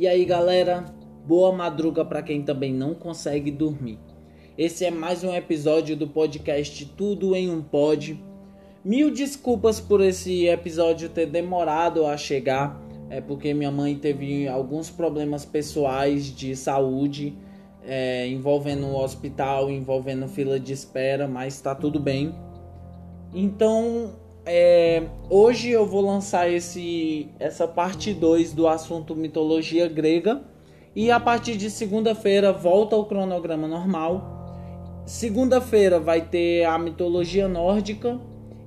E 0.00 0.06
aí, 0.06 0.24
galera, 0.24 0.84
boa 1.26 1.50
madruga 1.50 2.04
para 2.04 2.22
quem 2.22 2.40
também 2.40 2.72
não 2.72 2.94
consegue 2.94 3.50
dormir. 3.50 3.98
Esse 4.56 4.84
é 4.84 4.92
mais 4.92 5.24
um 5.24 5.34
episódio 5.34 5.96
do 5.96 6.06
podcast 6.06 6.86
Tudo 6.96 7.34
em 7.34 7.50
um 7.50 7.60
Pod. 7.60 8.16
Mil 8.84 9.10
desculpas 9.10 9.80
por 9.80 10.00
esse 10.00 10.46
episódio 10.46 11.08
ter 11.08 11.26
demorado 11.26 12.06
a 12.06 12.16
chegar, 12.16 12.80
é 13.10 13.20
porque 13.20 13.52
minha 13.52 13.72
mãe 13.72 13.96
teve 13.96 14.46
alguns 14.46 14.88
problemas 14.88 15.44
pessoais 15.44 16.26
de 16.26 16.54
saúde, 16.54 17.36
é, 17.82 18.24
envolvendo 18.28 18.86
o 18.86 19.02
hospital, 19.02 19.68
envolvendo 19.68 20.28
fila 20.28 20.60
de 20.60 20.72
espera, 20.72 21.26
mas 21.26 21.60
tá 21.60 21.74
tudo 21.74 21.98
bem. 21.98 22.32
Então, 23.34 24.12
é, 24.50 25.06
hoje 25.28 25.68
eu 25.68 25.86
vou 25.86 26.00
lançar 26.00 26.50
esse, 26.50 27.28
essa 27.38 27.68
parte 27.68 28.14
2 28.14 28.54
do 28.54 28.66
assunto 28.66 29.14
mitologia 29.14 29.86
grega. 29.86 30.42
E 30.96 31.10
a 31.10 31.20
partir 31.20 31.56
de 31.56 31.70
segunda-feira 31.70 32.50
volta 32.50 32.96
ao 32.96 33.04
cronograma 33.04 33.68
normal. 33.68 35.04
Segunda-feira 35.04 36.00
vai 36.00 36.22
ter 36.22 36.64
a 36.64 36.78
mitologia 36.78 37.46
nórdica. 37.46 38.18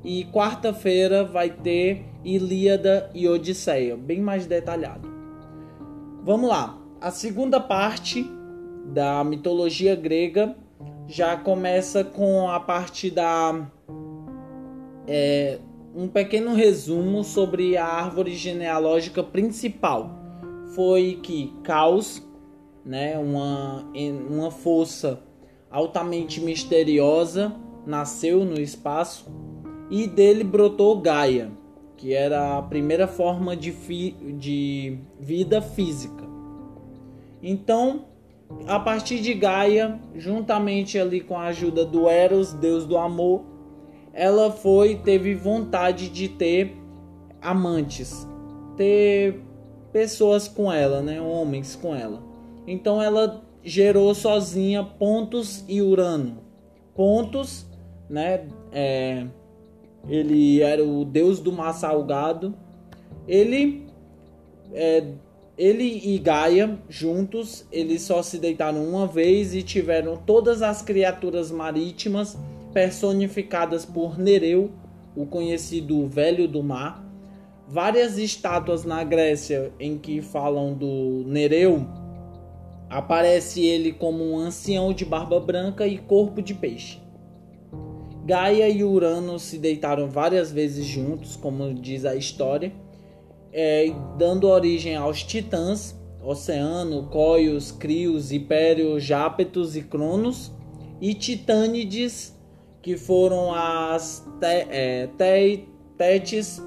E 0.03 0.25
quarta-feira 0.25 1.23
vai 1.23 1.49
ter 1.49 2.05
Ilíada 2.23 3.09
e 3.16 3.27
Odisseia, 3.27 3.98
bem 3.98 4.22
mais 4.22 4.45
detalhado. 4.45 5.09
Vamos 6.23 6.50
lá. 6.50 6.77
A 7.00 7.09
segunda 7.09 7.59
parte 7.59 8.23
da 8.86 9.23
mitologia 9.23 9.95
grega 9.95 10.55
já 11.08 11.36
começa 11.36 12.03
com 12.03 12.48
a 12.48 12.59
parte 12.59 13.09
da 13.09 13.67
é, 15.08 15.59
um 15.94 16.08
pequeno 16.08 16.54
resumo 16.54 17.23
sobre 17.23 17.76
a 17.77 17.86
árvore 17.86 18.36
genealógica 18.36 19.22
principal. 19.23 20.20
Foi 20.73 21.20
que 21.22 21.53
Caos, 21.64 22.25
né, 22.86 23.17
uma, 23.17 23.86
uma 24.30 24.52
força 24.52 25.22
altamente 25.69 26.39
misteriosa, 26.39 27.53
nasceu 27.86 28.45
no 28.45 28.59
espaço 28.59 29.25
e 29.89 30.08
dele 30.08 30.44
brotou 30.44 31.00
Gaia, 31.02 31.52
que 31.97 32.14
era 32.14 32.58
a 32.58 32.62
primeira 32.62 33.08
forma 33.08 33.56
de, 33.56 33.72
fi, 33.72 34.12
de 34.39 34.97
vida 35.19 35.62
física. 35.62 36.23
Então, 37.44 38.06
a 38.67 38.80
partir 38.80 39.19
de 39.19 39.34
Gaia, 39.34 40.00
juntamente 40.16 40.97
ali 40.97 41.22
com 41.22 41.38
a 41.38 41.45
ajuda 41.45 41.84
do 41.84 42.08
Eros, 42.08 42.53
deus 42.53 42.86
do 42.86 42.97
amor, 42.97 43.50
ela 44.14 44.52
foi 44.52 44.95
teve 44.95 45.34
vontade 45.34 46.09
de 46.09 46.28
ter 46.28 46.76
amantes, 47.42 48.28
ter 48.76 49.42
pessoas 49.92 50.48
com 50.48 50.72
ela, 50.72 51.02
né, 51.02 51.22
homens 51.22 51.76
com 51.76 51.95
ela. 51.95 52.22
Então 52.68 53.02
ela 53.02 53.42
gerou 53.64 54.14
sozinha 54.14 54.84
Pontos 54.84 55.64
e 55.68 55.81
Urano. 55.81 56.38
Pontos, 56.95 57.66
né, 58.09 58.48
é, 58.72 59.26
ele 60.08 60.62
era 60.62 60.84
o 60.84 61.06
deus 61.06 61.40
do 61.40 61.52
mar 61.52 61.73
salgado. 61.73 62.53
Ele 63.28 63.86
é, 64.73 65.06
ele 65.58 66.02
e 66.03 66.18
Gaia 66.18 66.80
juntos, 66.90 67.66
eles 67.72 68.02
só 68.02 68.23
se 68.23 68.40
deitaram 68.40 68.84
uma 68.84 69.06
vez 69.06 69.53
e 69.53 69.62
tiveram 69.62 70.16
todas 70.16 70.62
as 70.62 70.81
criaturas 70.81 71.52
marítimas 71.52 72.38
personificadas 72.73 73.86
por 73.86 74.17
Nereu, 74.17 74.72
o 75.16 75.25
conhecido 75.25 76.08
Velho 76.08 76.47
do 76.47 76.64
Mar. 76.64 77.05
Várias 77.67 78.17
estátuas 78.17 78.83
na 78.83 79.03
Grécia 79.03 79.72
em 79.80 79.97
que 79.97 80.22
falam 80.22 80.73
do 80.73 81.23
Nereu, 81.25 81.88
aparece 82.89 83.66
ele 83.66 83.94
como 83.94 84.29
um 84.29 84.38
ancião 84.38 84.94
de 84.94 85.06
barba 85.06 85.40
branca 85.40 85.88
e 85.88 85.97
corpo 85.97 86.41
de 86.41 86.53
peixe. 86.53 87.00
Gaia 88.25 88.68
e 88.68 88.84
Urano 88.84 89.40
se 89.40 89.57
deitaram 89.57 90.09
várias 90.09 90.51
vezes 90.51 90.85
juntos, 90.85 91.35
como 91.38 91.73
diz 91.73 92.06
a 92.06 92.16
história, 92.16 92.73
é, 93.53 93.91
dando 94.17 94.47
origem 94.47 94.96
aos 94.96 95.23
titãs, 95.23 95.96
Oceano, 96.22 97.07
Coios, 97.07 97.72
Crios, 97.72 98.31
Hipério, 98.31 99.00
Jápetos 99.00 99.75
e 99.75 99.81
Cronos, 99.81 100.51
e 101.00 101.13
Titânides, 101.13 102.38
que 102.81 102.97
foram 102.97 103.53
as 103.53 104.25
te, 104.40 104.68
é, 104.69 105.08
te, 105.18 105.68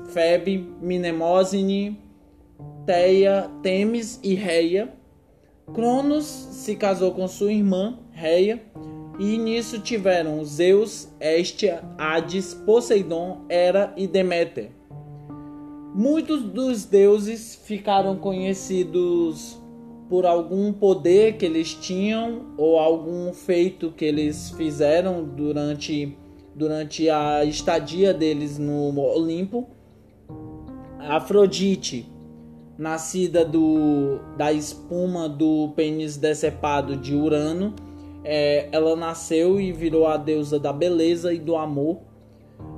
Febe, 0.08 0.72
Minemosine, 0.80 1.98
Teia, 2.86 3.50
Temis 3.62 4.20
e 4.22 4.34
Reia. 4.34 4.92
Cronos 5.72 6.24
se 6.24 6.76
casou 6.76 7.12
com 7.12 7.26
sua 7.26 7.52
irmã, 7.52 7.98
Reia, 8.12 8.62
e 9.18 9.38
nisso 9.38 9.80
tiveram 9.80 10.44
Zeus, 10.44 11.08
Hestia, 11.20 11.82
Hades, 11.96 12.54
Poseidon, 12.54 13.44
Hera 13.48 13.92
e 13.96 14.06
Deméter. 14.06 14.70
Muitos 15.94 16.42
dos 16.42 16.84
deuses 16.84 17.54
ficaram 17.54 18.16
conhecidos 18.16 19.60
por 20.08 20.26
algum 20.26 20.72
poder 20.72 21.36
que 21.36 21.46
eles 21.46 21.74
tinham 21.74 22.54
ou 22.56 22.78
algum 22.78 23.32
feito 23.32 23.90
que 23.90 24.04
eles 24.04 24.50
fizeram 24.50 25.24
durante, 25.24 26.16
durante 26.54 27.08
a 27.08 27.44
estadia 27.44 28.12
deles 28.12 28.58
no 28.58 28.98
Olimpo. 29.00 29.68
Afrodite, 30.98 32.10
nascida 32.78 33.44
do, 33.44 34.18
da 34.36 34.52
espuma 34.52 35.28
do 35.28 35.72
pênis 35.74 36.16
decepado 36.16 36.96
de 36.96 37.14
Urano, 37.14 37.74
é, 38.22 38.68
ela 38.72 38.96
nasceu 38.96 39.60
e 39.60 39.70
virou 39.70 40.06
a 40.06 40.16
deusa 40.16 40.58
da 40.58 40.72
beleza 40.72 41.32
e 41.32 41.38
do 41.38 41.56
amor. 41.56 42.00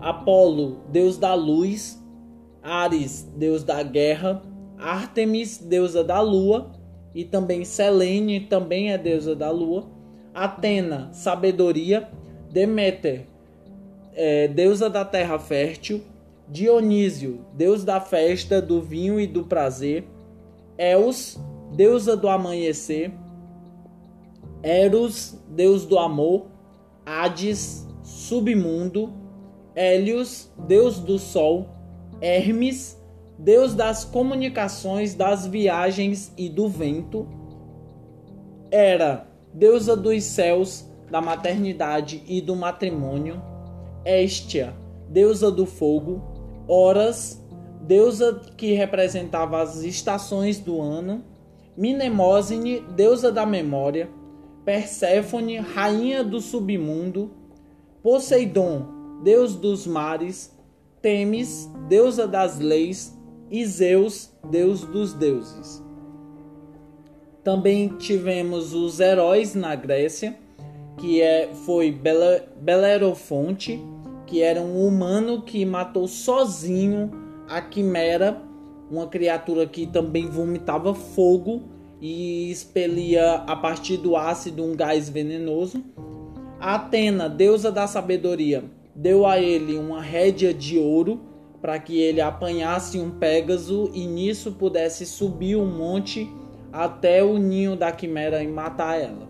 Apolo, 0.01 0.81
deus 0.91 1.17
da 1.17 1.35
luz. 1.35 2.03
Ares, 2.63 3.23
deus 3.37 3.63
da 3.63 3.81
guerra. 3.83 4.43
Artemis, 4.77 5.59
deusa 5.59 6.03
da 6.03 6.21
lua 6.21 6.76
e 7.17 7.25
também 7.25 7.65
Selene 7.65 8.41
também 8.41 8.93
é 8.93 8.99
deusa 8.99 9.35
da 9.35 9.51
lua. 9.51 9.87
Atena, 10.35 11.09
sabedoria. 11.15 12.11
Deméter, 12.51 13.27
é, 14.15 14.47
deusa 14.49 14.91
da 14.91 15.03
terra 15.03 15.39
fértil. 15.39 16.03
Dionísio, 16.47 17.41
deus 17.55 17.85
da 17.85 18.03
festa, 18.03 18.61
do 18.61 18.83
vinho 18.83 19.19
e 19.19 19.27
do 19.27 19.45
prazer. 19.45 20.05
Eos, 20.77 21.41
deusa 21.75 22.15
do 22.15 22.29
amanhecer. 22.29 23.11
Eros, 24.63 25.41
deus 25.49 25.87
do 25.87 25.99
amor. 25.99 26.49
Hades, 27.07 27.89
submundo. 28.03 29.11
Hélios, 29.75 30.53
deus 30.69 30.99
do 30.99 31.19
sol. 31.19 31.67
Hermes, 32.21 32.96
Deus 33.39 33.75
das 33.75 34.05
comunicações, 34.05 35.15
das 35.15 35.47
viagens 35.47 36.33
e 36.37 36.49
do 36.49 36.69
vento, 36.69 37.29
era 38.71 39.27
deusa 39.53 39.97
dos 39.97 40.25
céus, 40.25 40.85
da 41.11 41.21
maternidade 41.21 42.23
e 42.27 42.41
do 42.41 42.57
matrimônio, 42.57 43.41
Estia, 44.05 44.75
deusa 45.09 45.51
do 45.51 45.67
fogo, 45.67 46.23
Horas, 46.69 47.43
deusa 47.83 48.41
que 48.57 48.73
representava 48.73 49.63
as 49.63 49.83
estações 49.83 50.59
do 50.59 50.81
ano, 50.81 51.25
Minemosine, 51.77 52.81
deusa 52.97 53.31
da 53.31 53.45
memória, 53.45 54.09
Perséfone, 54.65 55.59
rainha 55.59 56.25
do 56.25 56.41
submundo, 56.41 57.31
Poseidon, 58.03 59.21
deus 59.23 59.55
dos 59.55 59.87
mares, 59.87 60.57
Temis, 61.01 61.71
deusa 61.89 62.27
das 62.27 62.59
leis, 62.59 63.16
e 63.51 63.65
Zeus, 63.65 64.31
deus 64.51 64.83
dos 64.83 65.13
deuses. 65.13 65.83
Também 67.43 67.89
tivemos 67.89 68.75
os 68.75 68.99
heróis 68.99 69.55
na 69.55 69.75
Grécia, 69.75 70.37
que 70.97 71.21
é, 71.21 71.51
foi 71.65 71.93
Bele, 71.93 72.43
Belerofonte, 72.61 73.81
que 74.27 74.43
era 74.43 74.61
um 74.61 74.87
humano 74.87 75.43
que 75.43 75.65
matou 75.65 76.09
sozinho 76.09 77.11
a 77.49 77.61
Quimera, 77.61 78.43
uma 78.91 79.07
criatura 79.07 79.67
que 79.67 79.87
também 79.87 80.29
vomitava 80.29 80.95
fogo 80.95 81.63
e 82.01 82.51
expelia 82.51 83.35
a 83.47 83.57
partir 83.57 83.97
do 83.97 84.17
ácido 84.17 84.65
um 84.65 84.75
gás 84.75 85.09
venenoso. 85.09 85.83
A 86.59 86.75
Atena, 86.75 87.29
deusa 87.29 87.71
da 87.71 87.87
sabedoria, 87.87 88.65
deu 88.95 89.27
a 89.27 89.39
ele 89.39 89.77
uma 89.77 90.01
rédea 90.01 90.53
de 90.53 90.79
ouro 90.79 91.21
para 91.67 91.81
que 91.81 92.01
ele 92.01 92.21
apanhasse 92.21 92.97
um 92.97 93.11
Pégaso 93.11 93.91
e 93.93 94.07
nisso 94.07 94.53
pudesse 94.53 95.05
subir 95.05 95.57
um 95.57 95.67
monte 95.67 96.31
até 96.73 97.25
o 97.25 97.39
ninho 97.39 97.75
da 97.75 97.91
quimera 97.91 98.41
e 98.41 98.47
matar 98.47 99.01
ela. 99.01 99.29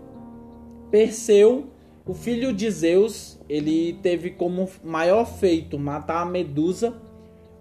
Perseu, 0.91 1.65
o 2.05 2.13
filho 2.13 2.53
de 2.53 2.69
Zeus, 2.69 3.39
ele 3.49 3.97
teve 4.03 4.29
como 4.29 4.69
maior 4.83 5.25
feito 5.25 5.79
matar 5.79 6.21
a 6.21 6.25
Medusa. 6.27 6.93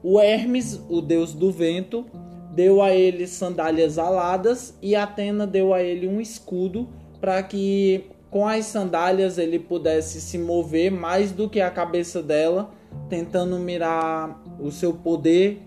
O 0.02 0.20
Hermes, 0.20 0.79
o 0.90 1.00
deus 1.00 1.32
do 1.32 1.50
vento, 1.50 2.05
deu 2.52 2.82
a 2.82 2.94
ele 2.94 3.26
sandálias 3.26 3.96
aladas 3.96 4.76
e 4.82 4.94
Atena 4.94 5.46
deu 5.46 5.72
a 5.72 5.82
ele 5.82 6.06
um 6.06 6.20
escudo 6.20 6.87
para 7.19 7.43
que 7.43 8.05
com 8.31 8.46
as 8.46 8.67
sandálias 8.67 9.38
ele 9.38 9.58
pudesse 9.58 10.20
se 10.20 10.37
mover 10.37 10.93
mais 10.93 11.32
do 11.32 11.49
que 11.49 11.62
a 11.62 11.70
cabeça 11.70 12.22
dela, 12.22 12.69
tentando 13.08 13.58
mirar 13.58 14.44
o 14.58 14.70
seu 14.70 14.94
poder 14.94 15.62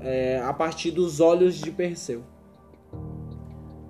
é, 0.00 0.40
a 0.44 0.52
partir 0.52 0.90
dos 0.90 1.20
olhos 1.20 1.56
de 1.56 1.70
Perseu. 1.70 2.22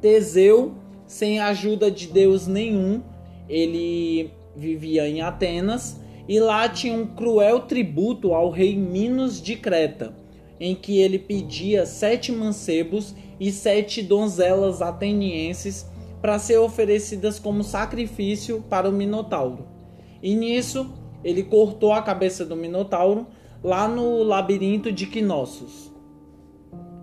Teseu, 0.00 0.74
sem 1.06 1.38
a 1.38 1.48
ajuda 1.48 1.90
de 1.90 2.06
Deus 2.08 2.46
nenhum, 2.46 3.02
ele 3.48 4.30
vivia 4.54 5.08
em 5.08 5.20
Atenas 5.20 6.00
e 6.28 6.38
lá 6.38 6.68
tinha 6.68 6.96
um 6.96 7.06
cruel 7.06 7.60
tributo 7.60 8.32
ao 8.32 8.50
rei 8.50 8.76
Minos 8.76 9.40
de 9.40 9.56
Creta, 9.56 10.14
em 10.60 10.74
que 10.74 10.98
ele 10.98 11.18
pedia 11.18 11.86
sete 11.86 12.30
mancebos 12.30 13.14
e 13.40 13.50
sete 13.50 14.02
donzelas 14.02 14.80
atenienses 14.80 15.86
para 16.20 16.38
ser 16.38 16.58
oferecidas 16.58 17.38
como 17.40 17.64
sacrifício 17.64 18.64
para 18.70 18.88
o 18.88 18.92
Minotauro. 18.92 19.66
E 20.22 20.34
nisso, 20.34 20.92
ele 21.24 21.42
cortou 21.42 21.92
a 21.92 22.02
cabeça 22.02 22.44
do 22.44 22.54
Minotauro 22.54 23.26
lá 23.62 23.86
no 23.86 24.22
labirinto 24.22 24.90
de 24.90 25.06
Knossos. 25.06 25.92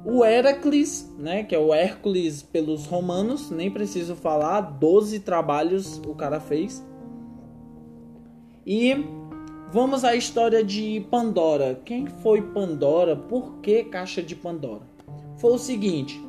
O 0.05 0.23
Heracles, 0.23 1.13
né, 1.17 1.43
que 1.43 1.53
é 1.53 1.59
o 1.59 1.73
Hércules 1.73 2.41
pelos 2.41 2.85
romanos, 2.85 3.51
nem 3.51 3.69
preciso 3.69 4.15
falar, 4.15 4.61
12 4.61 5.19
trabalhos 5.19 6.01
o 6.07 6.15
cara 6.15 6.39
fez. 6.39 6.85
E 8.65 9.05
vamos 9.71 10.03
à 10.03 10.15
história 10.15 10.63
de 10.63 11.05
Pandora. 11.11 11.79
Quem 11.85 12.07
foi 12.07 12.41
Pandora? 12.41 13.15
Por 13.15 13.55
que 13.61 13.83
caixa 13.83 14.21
de 14.21 14.35
Pandora? 14.35 14.83
Foi 15.37 15.53
o 15.53 15.57
seguinte: 15.57 16.21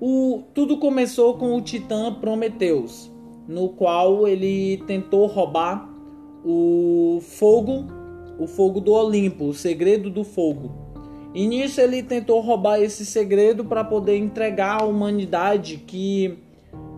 o, 0.00 0.42
tudo 0.54 0.78
começou 0.78 1.34
com 1.34 1.56
o 1.56 1.60
titã 1.60 2.14
Prometeus, 2.14 3.10
no 3.48 3.70
qual 3.70 4.28
ele 4.28 4.78
tentou 4.86 5.26
roubar 5.26 5.88
o 6.44 7.18
fogo, 7.20 7.97
o 8.38 8.46
fogo 8.46 8.80
do 8.80 8.92
Olimpo, 8.92 9.46
o 9.46 9.54
segredo 9.54 10.08
do 10.08 10.24
fogo. 10.24 10.70
E 11.34 11.46
nisso 11.46 11.80
ele 11.80 12.02
tentou 12.02 12.40
roubar 12.40 12.80
esse 12.80 13.04
segredo 13.04 13.64
para 13.64 13.84
poder 13.84 14.16
entregar 14.16 14.82
à 14.82 14.84
humanidade 14.84 15.78
que 15.86 16.38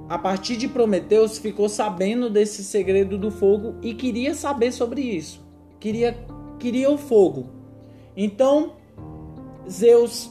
a 0.09 0.19
partir 0.19 0.57
de 0.57 0.69
Prometeus 0.69 1.39
ficou 1.39 1.69
sabendo 1.69 2.29
desse 2.29 2.63
segredo 2.65 3.17
do 3.17 3.31
fogo 3.31 3.75
e 3.83 3.95
queria 3.95 4.35
saber 4.35 4.73
sobre 4.73 5.01
isso. 5.01 5.41
Queria 5.79 6.17
queria 6.59 6.91
o 6.91 6.99
fogo. 6.99 7.47
Então 8.17 8.73
Zeus 9.69 10.31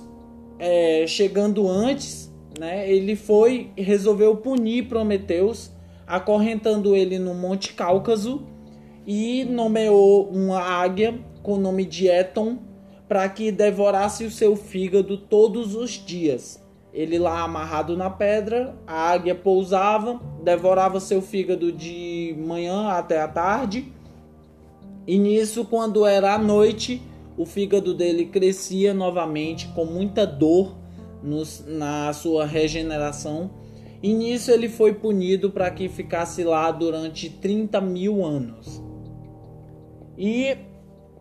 é, 0.57 1.05
chegando 1.07 1.67
antes 1.67 2.29
né, 2.59 2.91
ele 2.91 3.15
foi 3.15 3.71
resolveu 3.77 4.35
punir 4.35 4.87
Prometeus, 4.87 5.71
acorrentando 6.05 6.95
ele 6.95 7.17
no 7.17 7.33
Monte 7.33 7.73
Cáucaso 7.73 8.43
e 9.11 9.43
nomeou 9.43 10.29
uma 10.29 10.59
águia 10.59 11.19
com 11.41 11.53
o 11.53 11.59
nome 11.59 11.83
de 11.83 12.07
Eton 12.07 12.59
para 13.07 13.27
que 13.27 13.51
devorasse 13.51 14.23
o 14.23 14.29
seu 14.29 14.55
fígado 14.55 15.17
todos 15.17 15.73
os 15.73 15.89
dias. 15.89 16.63
Ele 16.93 17.17
lá 17.17 17.41
amarrado 17.41 17.97
na 17.97 18.07
pedra, 18.11 18.75
a 18.85 19.09
águia 19.09 19.33
pousava, 19.33 20.21
devorava 20.43 20.99
seu 20.99 21.23
fígado 21.23 21.71
de 21.71 22.35
manhã 22.37 22.89
até 22.89 23.19
a 23.19 23.27
tarde. 23.27 23.91
E 25.07 25.17
nisso, 25.17 25.65
quando 25.65 26.05
era 26.05 26.35
a 26.35 26.37
noite, 26.37 27.01
o 27.35 27.47
fígado 27.47 27.95
dele 27.95 28.25
crescia 28.25 28.93
novamente 28.93 29.69
com 29.69 29.85
muita 29.85 30.27
dor 30.27 30.77
nos, 31.23 31.65
na 31.67 32.13
sua 32.13 32.45
regeneração. 32.45 33.49
E 34.03 34.13
nisso 34.13 34.51
ele 34.51 34.69
foi 34.69 34.93
punido 34.93 35.49
para 35.49 35.71
que 35.71 35.89
ficasse 35.89 36.43
lá 36.43 36.69
durante 36.69 37.27
30 37.27 37.81
mil 37.81 38.23
anos. 38.23 38.87
E 40.19 40.57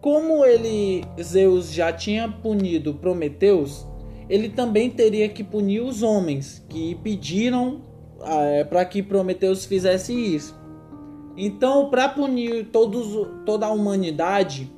como 0.00 0.45
ele 0.45 1.05
Zeus 1.23 1.73
já 1.73 1.93
tinha 1.93 2.29
punido 2.29 2.95
Prometeus, 2.95 3.87
ele 4.29 4.49
também 4.49 4.91
teria 4.91 5.29
que 5.29 5.45
punir 5.45 5.81
os 5.81 6.03
homens 6.03 6.65
que 6.69 6.97
pediram 6.97 7.83
é, 8.23 8.65
para 8.65 8.85
que 8.85 9.03
Prometeus 9.03 9.65
fizesse 9.65 10.12
isso. 10.12 10.59
Então, 11.37 11.89
para 11.89 12.09
punir 12.09 12.67
todos, 12.73 13.29
toda 13.47 13.67
a 13.67 13.71
humanidade, 13.71 14.69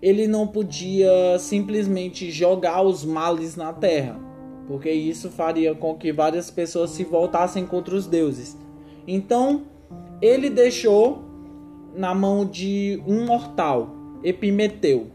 ele 0.00 0.28
não 0.28 0.46
podia 0.46 1.36
simplesmente 1.40 2.30
jogar 2.30 2.82
os 2.82 3.04
males 3.04 3.56
na 3.56 3.72
terra 3.72 4.24
porque 4.66 4.90
isso 4.90 5.30
faria 5.30 5.74
com 5.74 5.94
que 5.94 6.12
várias 6.12 6.50
pessoas 6.50 6.90
se 6.90 7.04
voltassem 7.04 7.66
contra 7.66 7.94
os 7.94 8.06
deuses. 8.06 8.56
Então, 9.06 9.62
ele 10.20 10.48
deixou 10.48 11.23
na 11.94 12.14
mão 12.14 12.44
de 12.44 13.02
um 13.06 13.24
mortal, 13.24 13.90
Epimeteu, 14.22 15.08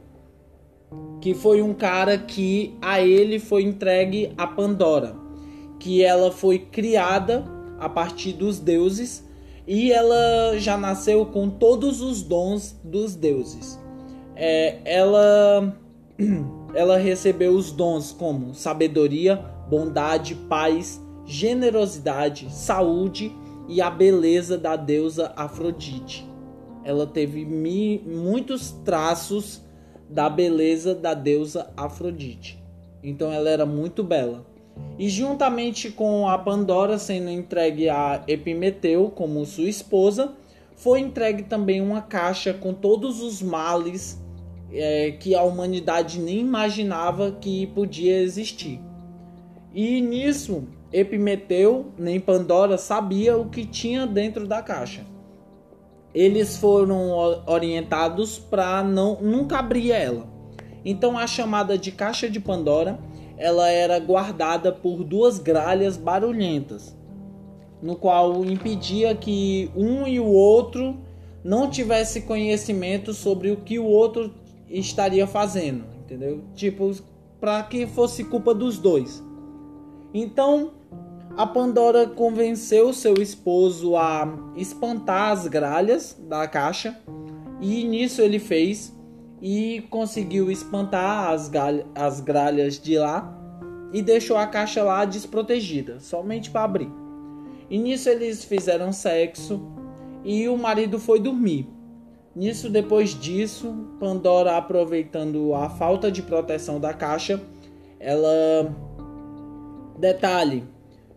que 1.20 1.34
foi 1.34 1.62
um 1.62 1.74
cara 1.74 2.18
que 2.18 2.76
a 2.81 3.02
ele 3.02 3.40
foi 3.40 3.64
entregue 3.64 4.31
a 4.38 4.48
Pandora, 4.48 5.16
que 5.80 6.04
ela 6.04 6.31
foi 6.31 6.60
criada 6.60 7.44
a 7.80 7.90
partir 7.90 8.34
dos 8.34 8.60
deuses 8.60 9.26
e 9.68 9.92
ela 9.92 10.58
já 10.58 10.78
nasceu 10.78 11.26
com 11.26 11.50
todos 11.50 12.02
os 12.02 12.22
dons 12.22 12.76
dos 12.84 13.16
deuses. 13.16 13.80
É, 14.36 14.78
ela 14.86 15.76
ela 16.74 16.98
recebeu 16.98 17.54
os 17.54 17.72
dons 17.72 18.12
como 18.12 18.54
sabedoria, 18.54 19.38
bondade, 19.70 20.36
paz, 20.36 21.02
generosidade, 21.26 22.48
saúde 22.52 23.31
e 23.68 23.81
a 23.81 23.90
beleza 23.90 24.58
da 24.58 24.76
deusa 24.76 25.31
Afrodite. 25.36 26.29
Ela 26.90 27.06
teve 27.06 27.46
mi, 27.46 28.00
muitos 28.04 28.72
traços 28.84 29.62
da 30.10 30.28
beleza 30.28 30.96
da 30.96 31.14
deusa 31.14 31.72
Afrodite. 31.78 32.60
Então 33.04 33.32
ela 33.32 33.48
era 33.48 33.64
muito 33.64 34.04
bela. 34.04 34.44
E 34.98 35.08
juntamente 35.08 35.92
com 35.92 36.28
a 36.28 36.36
Pandora 36.36 36.98
sendo 36.98 37.30
entregue 37.30 37.90
a 37.90 38.24
Epimeteu 38.28 39.12
como 39.12 39.46
sua 39.46 39.70
esposa, 39.70 40.34
foi 40.76 41.00
entregue 41.00 41.44
também 41.44 41.80
uma 41.80 42.02
caixa 42.02 42.56
com 42.56 42.74
todos 42.74 43.22
os 43.22 43.40
males 43.40 44.20
é, 44.74 45.12
que 45.12 45.36
a 45.36 45.44
humanidade 45.44 46.18
nem 46.20 46.40
imaginava 46.40 47.34
que 47.40 47.68
podia 47.68 48.20
existir. 48.20 48.81
E 49.76 50.02
nisso, 50.02 50.64
Epimeteu 50.92 51.92
nem 52.00 52.19
Pandora 52.19 52.80
sabia 52.80 53.38
o 53.38 53.48
que 53.48 53.64
tinha 53.64 54.08
dentro 54.08 54.48
da 54.48 54.64
caixa. 54.64 55.06
Eles 56.13 56.57
foram 56.57 57.44
orientados 57.45 58.39
para 58.39 58.83
não 58.83 59.21
nunca 59.21 59.59
abrir 59.59 59.92
ela. 59.92 60.28
Então 60.83 61.18
a 61.18 61.28
chamada 61.28 61.78
de 61.78 61.92
caixa 61.92 62.30
de 62.30 62.39
Pandora, 62.39 62.99
ela 63.37 63.69
era 63.69 63.99
guardada 63.99 64.71
por 64.71 65.04
duas 65.04 65.39
gralhas 65.39 65.97
barulhentas, 65.97 66.95
no 67.81 67.95
qual 67.95 68.44
impedia 68.44 69.16
que 69.16 69.71
um 69.75 70.07
e 70.07 70.19
o 70.19 70.25
outro 70.25 70.97
não 71.44 71.69
tivesse 71.69 72.21
conhecimento 72.21 73.13
sobre 73.13 73.51
o 73.51 73.57
que 73.57 73.80
o 73.80 73.85
outro 73.85 74.33
estaria 74.69 75.25
fazendo, 75.25 75.85
entendeu? 76.04 76.44
Tipo, 76.54 76.92
para 77.39 77.63
que 77.63 77.87
fosse 77.87 78.25
culpa 78.25 78.54
dos 78.54 78.78
dois. 78.78 79.23
Então, 80.13 80.71
a 81.40 81.48
Pandora 81.48 82.06
convenceu 82.06 82.92
seu 82.92 83.14
esposo 83.14 83.96
a 83.96 84.28
espantar 84.58 85.31
as 85.31 85.48
gralhas 85.48 86.22
da 86.28 86.46
caixa, 86.46 87.00
e 87.62 87.86
nisso 87.86 88.22
ele 88.22 88.40
fez 88.40 88.94
e 89.42 89.81
conseguiu 89.90 90.52
espantar 90.52 91.31
as, 91.31 91.50
as 91.96 92.19
gralhas 92.19 92.78
de 92.78 92.98
lá 92.98 93.34
e 93.94 94.02
deixou 94.02 94.36
a 94.36 94.46
caixa 94.48 94.84
lá 94.84 95.06
desprotegida, 95.06 96.02
somente 96.02 96.52
para 96.52 96.66
abrir. 96.66 96.92
E 97.69 97.78
nisso 97.78 98.10
eles 98.10 98.44
fizeram 98.44 98.92
sexo 98.92 99.62
e 100.26 100.50
o 100.50 100.58
marido 100.58 101.00
foi 101.00 101.22
dormir. 101.22 101.69
Nisso, 102.36 102.69
depois 102.69 103.12
disso, 103.12 103.88
Pandora, 103.98 104.58
aproveitando 104.58 105.56
a 105.56 105.69
falta 105.69 106.12
de 106.12 106.22
proteção 106.22 106.81
da 106.81 106.94
caixa, 106.94 107.42
ela. 107.98 108.76
Detalhe: 109.98 110.68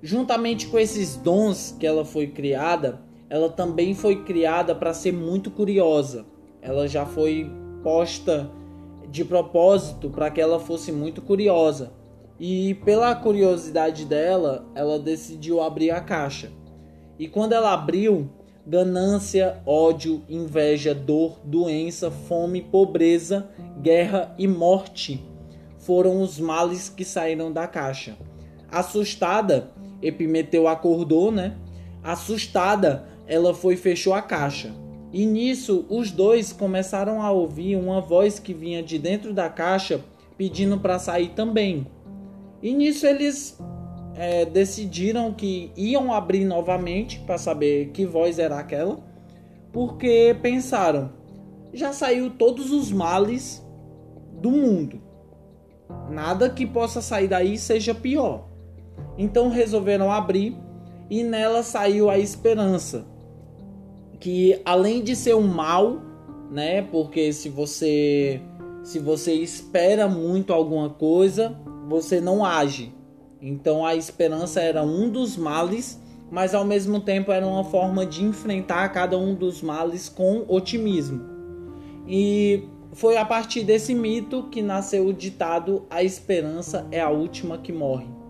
juntamente 0.02 0.66
com 0.66 0.78
esses 0.78 1.16
dons 1.16 1.76
que 1.78 1.86
ela 1.86 2.04
foi 2.04 2.26
criada, 2.26 3.00
ela 3.30 3.48
também 3.48 3.94
foi 3.94 4.24
criada 4.24 4.74
para 4.74 4.92
ser 4.92 5.12
muito 5.12 5.50
curiosa. 5.50 6.26
Ela 6.60 6.86
já 6.88 7.06
foi 7.06 7.50
posta 7.82 8.50
de 9.08 9.24
propósito 9.24 10.10
para 10.10 10.30
que 10.30 10.40
ela 10.40 10.58
fosse 10.58 10.90
muito 10.90 11.22
curiosa. 11.22 11.92
E 12.38 12.74
pela 12.84 13.14
curiosidade 13.14 14.04
dela, 14.04 14.66
ela 14.74 14.98
decidiu 14.98 15.60
abrir 15.60 15.90
a 15.90 16.00
caixa. 16.00 16.50
E 17.18 17.28
quando 17.28 17.52
ela 17.52 17.72
abriu, 17.72 18.28
ganância, 18.66 19.62
ódio, 19.64 20.22
inveja, 20.28 20.94
dor, 20.94 21.38
doença, 21.44 22.10
fome, 22.10 22.60
pobreza, 22.62 23.48
guerra 23.80 24.34
e 24.38 24.48
morte 24.48 25.24
foram 25.78 26.22
os 26.22 26.38
males 26.38 26.88
que 26.88 27.04
saíram 27.04 27.52
da 27.52 27.66
caixa. 27.66 28.16
Assustada, 28.72 29.70
Epimeteu 30.00 30.66
acordou, 30.66 31.30
né? 31.30 31.54
Assustada, 32.02 33.06
ela 33.26 33.54
foi 33.54 33.74
e 33.74 33.76
fechou 33.76 34.14
a 34.14 34.22
caixa. 34.22 34.72
E 35.12 35.26
nisso, 35.26 35.84
os 35.90 36.10
dois 36.10 36.52
começaram 36.52 37.20
a 37.20 37.30
ouvir 37.30 37.76
uma 37.76 38.00
voz 38.00 38.38
que 38.38 38.54
vinha 38.54 38.82
de 38.82 38.98
dentro 38.98 39.34
da 39.34 39.48
caixa 39.48 40.00
pedindo 40.38 40.80
para 40.80 40.98
sair 40.98 41.28
também. 41.36 41.86
E 42.62 42.72
nisso 42.72 43.06
eles 43.06 43.58
é, 44.14 44.44
decidiram 44.44 45.32
que 45.34 45.70
iam 45.76 46.12
abrir 46.12 46.44
novamente 46.44 47.20
para 47.20 47.36
saber 47.36 47.90
que 47.90 48.06
voz 48.06 48.38
era 48.38 48.58
aquela, 48.58 48.98
porque 49.70 50.34
pensaram: 50.40 51.10
já 51.72 51.92
saiu 51.92 52.30
todos 52.30 52.70
os 52.70 52.90
males 52.90 53.62
do 54.40 54.50
mundo. 54.50 55.00
Nada 56.10 56.48
que 56.48 56.66
possa 56.66 57.02
sair 57.02 57.28
daí 57.28 57.58
seja 57.58 57.94
pior. 57.94 58.51
Então 59.16 59.48
resolveram 59.48 60.10
abrir 60.10 60.56
e 61.10 61.22
nela 61.22 61.62
saiu 61.62 62.08
a 62.08 62.18
esperança 62.18 63.06
que 64.22 64.60
além 64.64 65.02
de 65.02 65.16
ser 65.16 65.34
um 65.34 65.48
mal, 65.48 66.00
né? 66.48 66.80
Porque 66.80 67.32
se 67.32 67.48
você 67.48 68.40
se 68.84 69.00
você 69.00 69.32
espera 69.34 70.06
muito 70.06 70.52
alguma 70.52 70.90
coisa, 70.90 71.58
você 71.88 72.20
não 72.20 72.44
age. 72.44 72.94
Então 73.40 73.84
a 73.84 73.96
esperança 73.96 74.60
era 74.60 74.84
um 74.84 75.10
dos 75.10 75.36
males, 75.36 76.00
mas 76.30 76.54
ao 76.54 76.64
mesmo 76.64 77.00
tempo 77.00 77.32
era 77.32 77.44
uma 77.44 77.64
forma 77.64 78.06
de 78.06 78.22
enfrentar 78.22 78.88
cada 78.90 79.18
um 79.18 79.34
dos 79.34 79.60
males 79.60 80.08
com 80.08 80.44
otimismo. 80.46 81.24
E 82.06 82.62
foi 82.92 83.16
a 83.16 83.24
partir 83.24 83.64
desse 83.64 83.92
mito 83.92 84.44
que 84.52 84.62
nasceu 84.62 85.08
o 85.08 85.12
ditado: 85.12 85.84
a 85.90 86.00
esperança 86.04 86.86
é 86.92 87.00
a 87.00 87.10
última 87.10 87.58
que 87.58 87.72
morre. 87.72 88.21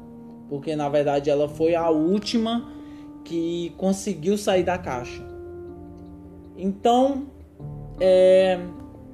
Porque 0.49 0.77
na 0.77 0.89
verdade 0.89 1.31
ela 1.31 1.49
foi 1.49 1.75
a 1.75 1.89
última 1.91 2.71
que 3.25 3.73
conseguiu 3.77 4.37
sair 4.37 4.63
da 4.63 4.79
caixa. 4.79 5.25
Então, 6.57 7.27
é, 8.01 8.59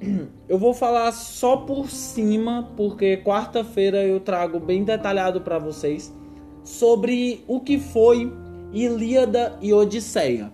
eu 0.49 0.59
vou 0.59 0.75
falar 0.75 1.13
só 1.13 1.57
por 1.57 1.91
cima, 1.91 2.73
porque 2.77 3.19
quarta-feira 3.19 4.05
eu 4.05 4.21
trago 4.21 4.59
bem 4.59 4.85
detalhado 4.85 5.41
para 5.41 5.59
vocês 5.59 6.13
sobre 6.65 7.45
o 7.47 7.61
que 7.61 7.79
foi 7.79 8.33
Ilíada 8.73 9.57
e 9.61 9.73
Odisseia. 9.73 10.53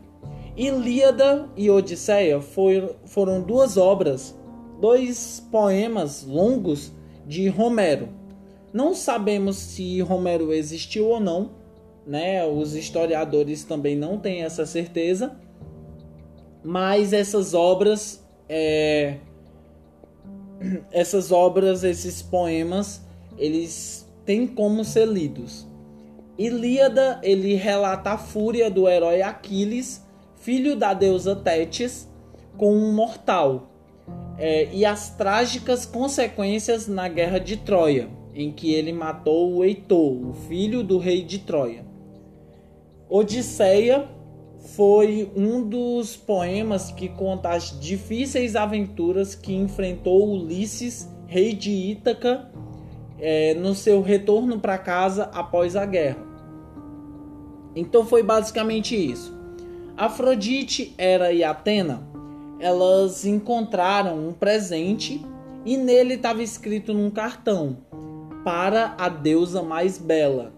Ilíada 0.56 1.48
e 1.56 1.68
Odisseia 1.68 2.40
foi, 2.40 2.94
foram 3.06 3.42
duas 3.42 3.76
obras, 3.76 4.38
dois 4.80 5.44
poemas 5.50 6.24
longos 6.24 6.92
de 7.26 7.52
Homero. 7.56 8.08
Não 8.74 8.92
sabemos 8.92 9.56
se 9.56 10.02
Homero 10.02 10.52
existiu 10.52 11.06
ou 11.06 11.20
não, 11.20 11.52
né? 12.04 12.44
Os 12.44 12.74
historiadores 12.74 13.62
também 13.62 13.94
não 13.94 14.18
têm 14.18 14.42
essa 14.42 14.66
certeza, 14.66 15.38
mas 16.60 17.12
essas 17.12 17.54
obras, 17.54 18.26
é, 18.48 19.18
essas 20.90 21.30
obras, 21.30 21.84
esses 21.84 22.20
poemas, 22.20 23.00
eles 23.38 24.12
têm 24.24 24.44
como 24.44 24.84
ser 24.84 25.06
lidos. 25.06 25.68
Ilíada, 26.36 27.20
ele 27.22 27.54
relata 27.54 28.10
a 28.10 28.18
fúria 28.18 28.68
do 28.68 28.88
herói 28.88 29.22
Aquiles, 29.22 30.04
filho 30.34 30.74
da 30.74 30.92
deusa 30.92 31.36
Tétis, 31.36 32.08
com 32.56 32.74
um 32.74 32.92
mortal, 32.92 33.70
é, 34.36 34.68
e 34.72 34.84
as 34.84 35.10
trágicas 35.10 35.86
consequências 35.86 36.88
na 36.88 37.06
guerra 37.06 37.38
de 37.38 37.56
Troia, 37.56 38.08
em 38.34 38.50
que 38.50 38.74
ele 38.74 38.92
matou 38.92 39.54
o 39.54 39.64
Heitor, 39.64 40.30
o 40.30 40.34
filho 40.48 40.82
do 40.82 40.98
rei 40.98 41.22
de 41.22 41.38
Troia. 41.38 41.84
Odisseia 43.08 44.08
foi 44.58 45.30
um 45.36 45.62
dos 45.62 46.16
poemas 46.16 46.90
que 46.90 47.08
conta 47.08 47.50
as 47.50 47.78
difíceis 47.78 48.56
aventuras 48.56 49.34
que 49.34 49.54
enfrentou 49.54 50.32
Ulisses, 50.32 51.08
rei 51.26 51.52
de 51.54 51.70
Ítaca, 51.70 52.50
é, 53.20 53.54
no 53.54 53.74
seu 53.74 54.02
retorno 54.02 54.58
para 54.58 54.78
casa 54.78 55.24
após 55.32 55.76
a 55.76 55.86
guerra. 55.86 56.26
Então 57.76 58.04
foi 58.04 58.22
basicamente 58.22 58.96
isso. 58.96 59.32
Afrodite, 59.96 60.92
Hera 60.98 61.32
e 61.32 61.44
Atena, 61.44 62.02
elas 62.58 63.24
encontraram 63.24 64.28
um 64.28 64.32
presente 64.32 65.24
e 65.64 65.76
nele 65.76 66.14
estava 66.14 66.42
escrito 66.42 66.92
num 66.92 67.10
cartão 67.10 67.78
para 68.44 68.94
a 68.98 69.08
deusa 69.08 69.62
mais 69.62 69.98
bela. 69.98 70.52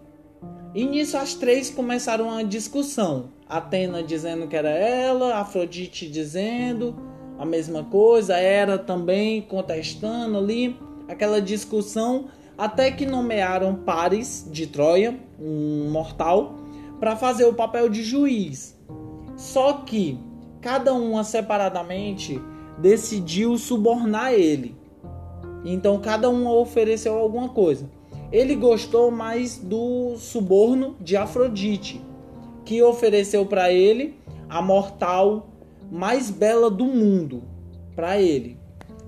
E 0.75 0.85
nisso 0.85 1.17
as 1.17 1.33
três 1.33 1.69
começaram 1.69 2.27
uma 2.27 2.43
discussão. 2.43 3.29
Atena 3.49 4.03
dizendo 4.03 4.47
que 4.47 4.55
era 4.55 4.69
ela, 4.69 5.39
Afrodite 5.39 6.09
dizendo 6.09 6.95
a 7.39 7.45
mesma 7.45 7.83
coisa, 7.83 8.35
Hera 8.37 8.77
também 8.77 9.41
contestando 9.41 10.37
ali, 10.37 10.77
aquela 11.07 11.41
discussão, 11.41 12.25
até 12.57 12.91
que 12.91 13.05
nomearam 13.05 13.75
Paris 13.75 14.47
de 14.51 14.67
Troia, 14.67 15.17
um 15.39 15.89
mortal, 15.89 16.55
para 16.99 17.15
fazer 17.15 17.45
o 17.45 17.53
papel 17.53 17.89
de 17.89 18.03
juiz. 18.03 18.77
Só 19.35 19.73
que 19.73 20.19
cada 20.61 20.93
uma 20.93 21.23
separadamente 21.23 22.41
decidiu 22.79 23.57
subornar 23.57 24.33
ele. 24.33 24.75
Então 25.65 25.99
cada 25.99 26.29
uma 26.29 26.53
ofereceu 26.53 27.17
alguma 27.17 27.49
coisa. 27.49 27.89
Ele 28.31 28.55
gostou 28.55 29.09
mais 29.09 29.57
do 29.57 30.15
suborno 30.17 30.95
de 30.99 31.15
Afrodite, 31.15 32.01
que 32.65 32.81
ofereceu 32.81 33.45
para 33.45 33.71
ele 33.71 34.15
a 34.49 34.61
mortal 34.61 35.47
mais 35.91 36.29
bela 36.29 36.69
do 36.69 36.85
mundo 36.85 37.43
para 37.95 38.19
ele. 38.19 38.57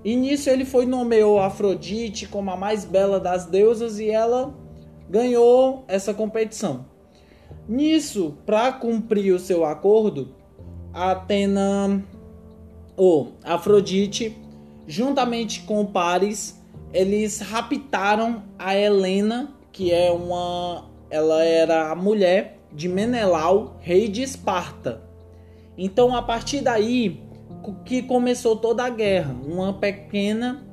E 0.02 0.16
nisso 0.16 0.48
ele 0.48 0.64
foi 0.64 0.86
nomeou 0.86 1.38
Afrodite 1.38 2.26
como 2.26 2.50
a 2.50 2.56
mais 2.56 2.84
bela 2.84 3.20
das 3.20 3.44
deusas 3.44 3.98
e 3.98 4.08
ela 4.08 4.54
ganhou 5.08 5.84
essa 5.86 6.14
competição. 6.14 6.86
Nisso, 7.68 8.38
para 8.46 8.72
cumprir 8.72 9.34
o 9.34 9.38
seu 9.38 9.64
acordo, 9.64 10.34
Atena 10.92 12.02
ou 12.96 13.32
Afrodite, 13.44 14.36
juntamente 14.90 15.62
com 15.62 15.86
Paris, 15.86 16.60
eles 16.92 17.38
raptaram 17.38 18.42
a 18.58 18.76
Helena, 18.76 19.54
que 19.70 19.92
é 19.92 20.10
uma 20.10 20.90
ela 21.08 21.44
era 21.44 21.90
a 21.90 21.94
mulher 21.94 22.58
de 22.72 22.88
Menelau, 22.88 23.76
rei 23.80 24.08
de 24.08 24.22
Esparta. 24.22 25.00
Então, 25.78 26.14
a 26.14 26.22
partir 26.22 26.60
daí 26.60 27.22
que 27.84 28.02
começou 28.02 28.56
toda 28.56 28.84
a 28.84 28.90
guerra, 28.90 29.34
uma 29.44 29.72
pequena 29.72 30.66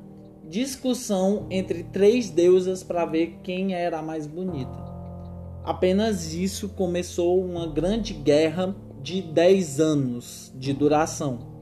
discussão 0.48 1.46
entre 1.50 1.84
três 1.84 2.30
deusas 2.30 2.82
para 2.82 3.04
ver 3.04 3.38
quem 3.44 3.74
era 3.74 3.98
a 3.98 4.02
mais 4.02 4.26
bonita. 4.26 4.88
Apenas 5.64 6.32
isso 6.32 6.70
começou 6.70 7.44
uma 7.44 7.66
grande 7.66 8.14
guerra 8.14 8.74
de 9.00 9.22
10 9.22 9.80
anos 9.80 10.52
de 10.56 10.72
duração. 10.72 11.57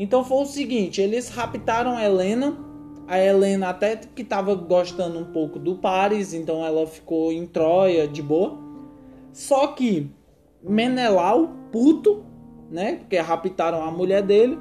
Então 0.00 0.24
foi 0.24 0.38
o 0.38 0.46
seguinte, 0.46 0.98
eles 0.98 1.28
raptaram 1.28 2.00
Helena, 2.00 2.56
a 3.06 3.20
Helena 3.20 3.68
até 3.68 3.96
que 3.96 4.22
estava 4.22 4.54
gostando 4.54 5.18
um 5.18 5.26
pouco 5.26 5.58
do 5.58 5.74
Paris, 5.74 6.32
então 6.32 6.64
ela 6.64 6.86
ficou 6.86 7.30
em 7.30 7.46
Troia 7.46 8.08
de 8.08 8.22
boa. 8.22 8.56
Só 9.30 9.66
que 9.66 10.10
Menelau, 10.62 11.50
puto, 11.70 12.24
né? 12.70 12.94
Porque 12.94 13.18
raptaram 13.18 13.82
a 13.82 13.90
mulher 13.90 14.22
dele. 14.22 14.58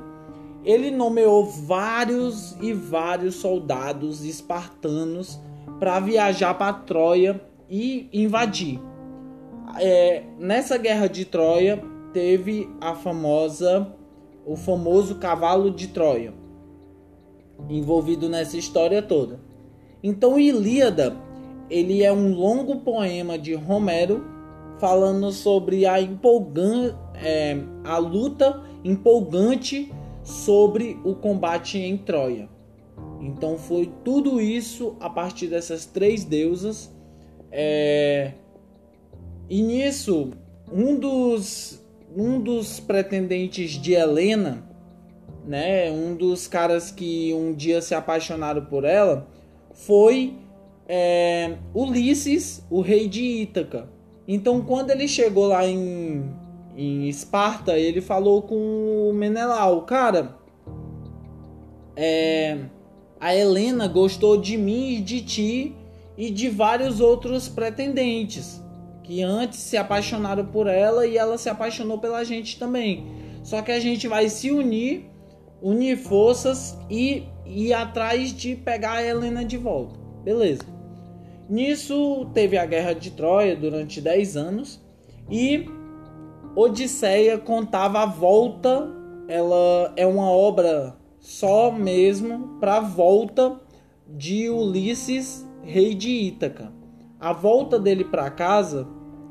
Ele 0.66 0.92
nomeou 0.92 1.46
vários 1.46 2.58
e 2.60 2.74
vários 2.74 3.36
soldados 3.36 4.26
espartanos 4.26 5.40
para 5.80 6.02
viajar 6.02 6.54
para 6.56 6.74
Troia 6.74 7.40
e 7.70 8.10
invadir. 8.12 8.78
É, 9.80 10.22
nessa 10.38 10.78
guerra 10.78 11.08
de 11.08 11.24
Troia 11.24 11.82
teve 12.12 12.70
a 12.82 12.94
famosa, 12.94 13.96
o 14.46 14.56
famoso 14.56 15.16
cavalo 15.16 15.72
de 15.72 15.88
Troia 15.88 16.34
envolvido 17.70 18.30
nessa 18.30 18.58
história 18.58 19.02
toda. 19.02 19.40
Então 20.02 20.40
Ilíada 20.40 21.16
ele 21.70 22.04
é 22.04 22.12
um 22.12 22.34
longo 22.34 22.78
poema 22.78 23.38
de 23.38 23.56
Homero 23.56 24.26
falando 24.80 25.32
sobre 25.32 25.86
a 25.86 26.02
empolgante, 26.02 26.96
é, 27.16 27.58
a 27.84 27.98
luta 27.98 28.64
empolgante 28.84 29.92
sobre 30.24 30.98
o 31.04 31.14
combate 31.16 31.78
em 31.78 31.98
Troia. 31.98 32.50
Então 33.20 33.58
foi 33.58 33.92
tudo 34.04 34.40
isso 34.40 34.96
a 35.00 35.10
partir 35.10 35.48
dessas 35.48 35.86
três 35.86 36.24
deusas. 36.24 36.92
É... 37.52 38.34
E 39.50 39.62
nisso, 39.62 40.30
um 40.72 40.98
dos, 40.98 41.79
um 42.16 42.40
dos 42.40 42.80
pretendentes 42.80 43.72
de 43.72 43.94
Helena, 43.94 44.64
né, 45.46 45.92
um 45.92 46.16
dos 46.16 46.48
caras 46.48 46.92
que 46.92 47.34
um 47.34 47.54
dia 47.54 47.82
se 47.82 47.94
apaixonaram 47.96 48.66
por 48.66 48.84
ela, 48.84 49.28
foi 49.74 50.36
é, 50.88 51.56
Ulisses, 51.74 52.66
o 52.70 52.82
rei 52.82 53.08
de 53.08 53.24
Ítaca. 53.24 53.90
Então, 54.28 54.62
quando 54.62 54.92
ele 54.92 55.08
chegou 55.08 55.48
lá 55.48 55.66
em, 55.66 56.24
em 56.76 57.08
Esparta, 57.08 57.78
ele 57.78 58.02
falou 58.02 58.42
com 58.42 59.10
o 59.10 59.14
Menelau: 59.14 59.84
Cara, 59.84 60.36
é, 61.96 62.58
a 63.20 63.36
Helena 63.36 63.88
gostou 63.88 64.38
de 64.38 64.58
mim 64.58 64.96
e 64.96 65.02
de 65.02 65.22
ti 65.22 65.76
e 66.18 66.30
de 66.30 66.50
vários 66.50 67.00
outros 67.00 67.48
pretendentes 67.48 68.62
que 69.10 69.24
antes 69.24 69.62
se 69.62 69.76
apaixonaram 69.76 70.46
por 70.46 70.68
ela 70.68 71.04
e 71.04 71.18
ela 71.18 71.36
se 71.36 71.50
apaixonou 71.50 71.98
pela 71.98 72.24
gente 72.24 72.60
também. 72.60 73.08
Só 73.42 73.60
que 73.64 73.72
a 73.72 73.80
gente 73.80 74.08
vai 74.08 74.30
se 74.30 74.52
unir, 74.52 75.10
unir 75.60 75.98
forças 75.98 76.78
e 76.88 77.24
ir 77.44 77.74
atrás 77.74 78.32
de 78.32 78.56
pegar 78.56 78.98
a 78.98 79.04
Helena 79.04 79.44
de 79.44 79.58
volta. 79.58 80.00
Beleza. 80.24 80.62
Nisso 81.50 82.30
teve 82.36 82.56
a 82.56 82.68
Guerra 82.68 82.94
de 82.94 83.10
Troia 83.10 83.56
durante 83.56 84.00
10 84.00 84.38
anos 84.38 84.80
e 85.28 85.66
Odisseia 86.56 87.40
contava 87.40 88.04
a 88.04 88.06
volta, 88.06 88.92
ela 89.28 89.92
é 89.96 90.06
uma 90.06 90.30
obra 90.30 90.96
só 91.20 91.72
mesmo 91.72 92.60
para 92.60 92.78
a 92.78 92.82
volta 92.82 93.60
de 94.08 94.52
Ulisses, 94.52 95.44
rei 95.64 95.96
de 95.96 96.12
Ítaca. 96.12 96.72
A 97.20 97.34
volta 97.34 97.80
dele 97.80 98.06
para 98.06 98.30
casa, 98.30 98.88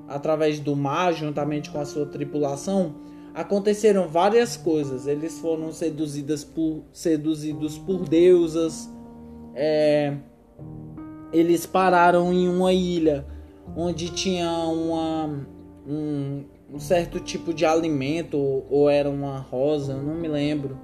através 0.09 0.59
do 0.59 0.75
mar, 0.75 1.13
juntamente 1.13 1.71
com 1.71 1.79
a 1.79 1.85
sua 1.85 2.07
tripulação, 2.07 2.95
aconteceram 3.35 4.09
várias 4.09 4.57
coisas. 4.57 5.07
Eles 5.07 5.39
foram 5.39 5.71
por, 6.55 6.83
seduzidos 6.93 7.79
por 7.79 8.09
deusas, 8.09 8.89
é, 9.55 10.17
eles 11.33 11.67
pararam 11.67 12.33
em 12.33 12.49
uma 12.49 12.73
ilha 12.73 13.27
onde 13.77 14.11
tinha 14.11 14.51
uma, 14.51 15.47
um, 15.87 16.45
um 16.73 16.81
certo 16.81 17.21
tipo 17.21 17.53
de 17.53 17.67
alimento, 17.67 18.65
ou 18.71 18.89
era 18.89 19.11
uma 19.11 19.39
rosa, 19.39 19.97
não 19.97 20.15
me 20.15 20.29
lembro, 20.29 20.79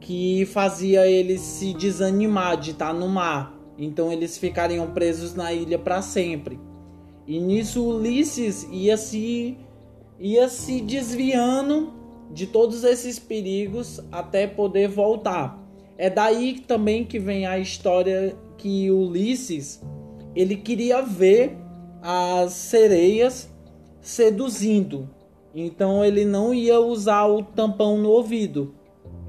que 0.00 0.46
fazia 0.46 1.06
eles 1.06 1.40
se 1.40 1.72
desanimar 1.72 2.56
de 2.56 2.70
estar 2.70 2.92
no 2.92 3.08
mar. 3.08 3.54
Então 3.76 4.12
eles 4.12 4.38
ficariam 4.38 4.86
presos 4.92 5.34
na 5.34 5.52
ilha 5.52 5.78
para 5.78 6.00
sempre. 6.02 6.60
E 7.26 7.40
nisso 7.40 7.82
Ulisses 7.82 8.68
ia 8.70 8.96
se 8.96 9.56
ia 10.18 10.48
se 10.48 10.80
desviando 10.80 11.92
de 12.30 12.46
todos 12.46 12.84
esses 12.84 13.18
perigos 13.18 14.00
até 14.12 14.46
poder 14.46 14.88
voltar. 14.88 15.60
É 15.96 16.08
daí 16.08 16.60
também 16.60 17.04
que 17.04 17.18
vem 17.18 17.46
a 17.46 17.58
história 17.58 18.36
que 18.56 18.90
Ulisses 18.90 19.82
ele 20.34 20.56
queria 20.56 21.00
ver 21.00 21.56
as 22.02 22.52
sereias 22.52 23.50
seduzindo. 24.00 25.08
Então 25.54 26.04
ele 26.04 26.24
não 26.24 26.52
ia 26.52 26.80
usar 26.80 27.26
o 27.26 27.42
tampão 27.42 27.96
no 27.96 28.10
ouvido. 28.10 28.74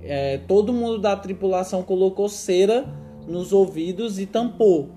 É, 0.01 0.37
todo 0.39 0.73
mundo 0.73 0.99
da 0.99 1.15
tripulação 1.15 1.83
colocou 1.83 2.27
cera 2.27 2.85
nos 3.27 3.53
ouvidos 3.53 4.19
e 4.19 4.25
tampou 4.25 4.89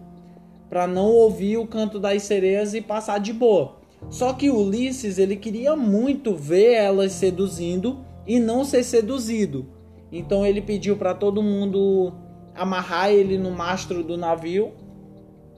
para 0.69 0.87
não 0.87 1.07
ouvir 1.07 1.57
o 1.57 1.67
canto 1.67 1.99
das 1.99 2.23
sereias 2.23 2.75
e 2.75 2.81
passar 2.81 3.19
de 3.19 3.33
boa. 3.33 3.77
Só 4.11 4.33
que 4.33 4.51
Ulisses 4.51 5.19
ele 5.19 5.37
queria 5.37 5.75
muito 5.75 6.35
ver 6.35 6.75
elas 6.75 7.13
seduzindo 7.13 7.99
e 8.27 8.39
não 8.39 8.65
ser 8.65 8.85
seduzido. 8.85 9.67
Então 10.13 10.47
ele 10.47 10.61
pediu 10.61 10.97
para 10.97 11.15
todo 11.15 11.43
mundo 11.43 12.13
amarrar 12.55 13.11
ele 13.11 13.39
no 13.39 13.51
mastro 13.51 14.03
do 14.03 14.17
navio 14.17 14.73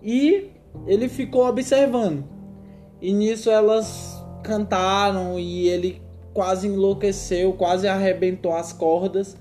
e 0.02 0.48
ele 0.86 1.08
ficou 1.08 1.46
observando. 1.46 2.24
E 3.00 3.12
nisso 3.12 3.50
elas 3.50 4.22
cantaram 4.42 5.38
e 5.38 5.68
ele 5.68 6.02
quase 6.32 6.66
enlouqueceu, 6.66 7.52
quase 7.52 7.88
arrebentou 7.88 8.54
as 8.54 8.72
cordas. 8.72 9.36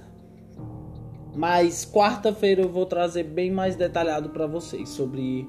Mas 1.35 1.85
quarta-feira 1.85 2.63
eu 2.63 2.69
vou 2.69 2.85
trazer 2.85 3.23
bem 3.23 3.51
mais 3.51 3.75
detalhado 3.75 4.29
para 4.29 4.47
vocês 4.47 4.89
sobre 4.89 5.47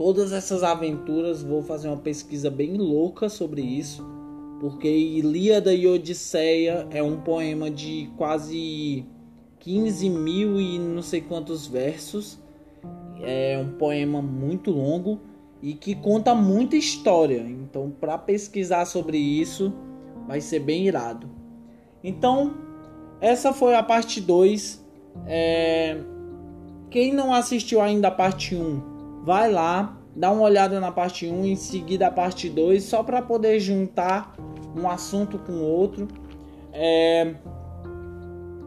todas 0.00 0.32
essas 0.32 0.62
aventuras. 0.62 1.42
Vou 1.42 1.62
fazer 1.62 1.88
uma 1.88 1.98
pesquisa 1.98 2.50
bem 2.50 2.78
louca 2.78 3.28
sobre 3.28 3.60
isso, 3.60 4.02
porque 4.58 4.88
Ilíada 4.88 5.74
e 5.74 5.86
Odisseia 5.86 6.88
é 6.90 7.02
um 7.02 7.20
poema 7.20 7.70
de 7.70 8.10
quase 8.16 9.04
15 9.58 10.08
mil 10.08 10.58
e 10.58 10.78
não 10.78 11.02
sei 11.02 11.20
quantos 11.20 11.66
versos. 11.66 12.38
É 13.22 13.58
um 13.62 13.72
poema 13.72 14.22
muito 14.22 14.70
longo 14.70 15.20
e 15.60 15.74
que 15.74 15.94
conta 15.94 16.34
muita 16.34 16.76
história. 16.76 17.46
Então, 17.46 17.92
para 18.00 18.16
pesquisar 18.16 18.86
sobre 18.86 19.18
isso, 19.18 19.70
vai 20.26 20.40
ser 20.40 20.60
bem 20.60 20.86
irado. 20.86 21.28
Então, 22.02 22.54
essa 23.20 23.52
foi 23.52 23.74
a 23.74 23.82
parte 23.82 24.18
2. 24.18 24.82
É... 25.26 25.98
Quem 26.88 27.12
não 27.12 27.34
assistiu 27.34 27.82
ainda 27.82 28.08
a 28.08 28.10
parte 28.10 28.56
1, 28.56 28.89
vai 29.22 29.50
lá, 29.50 29.98
dá 30.14 30.30
uma 30.30 30.42
olhada 30.42 30.80
na 30.80 30.90
parte 30.90 31.26
1, 31.26 31.44
em 31.46 31.56
seguida 31.56 32.06
a 32.06 32.10
parte 32.10 32.48
2, 32.48 32.82
só 32.82 33.02
para 33.02 33.22
poder 33.22 33.60
juntar 33.60 34.34
um 34.76 34.88
assunto 34.88 35.38
com 35.38 35.60
outro. 35.62 36.08
É... 36.72 37.34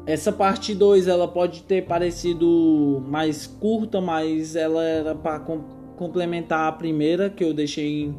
Essa 0.05 0.33
parte 0.33 0.75
2 0.75 1.07
ela 1.07 1.27
pode 1.27 1.63
ter 1.63 1.85
parecido 1.85 3.01
mais 3.07 3.47
curta, 3.47 4.01
mas 4.01 4.55
ela 4.55 4.83
era 4.83 5.15
para 5.15 5.39
com 5.39 5.61
complementar 5.95 6.67
a 6.67 6.71
primeira 6.71 7.29
que 7.29 7.43
eu 7.43 7.53
deixei 7.53 8.03
em, 8.03 8.17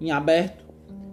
em 0.00 0.10
aberto. 0.10 0.64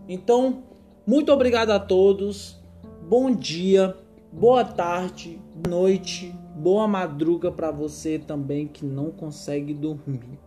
Então, 0.08 0.64
muito 1.06 1.32
obrigado 1.32 1.72
a 1.72 1.80
todos. 1.80 2.62
Bom 3.10 3.32
dia, 3.32 3.98
boa 4.32 4.64
tarde, 4.64 5.42
noite, 5.68 6.34
boa 6.56 6.88
madruga 6.88 7.52
para 7.52 7.72
você 7.72 8.18
também 8.18 8.68
que 8.68 8.86
não 8.86 9.12
consegue 9.12 9.74
dormir. 9.74 10.40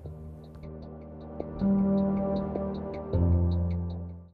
Thank 1.59 1.71
you. 1.71 2.56